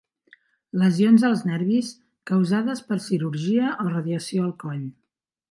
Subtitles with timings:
[0.83, 1.91] Lesions als nervis
[2.31, 4.83] causades per cirurgia o radiació al coll.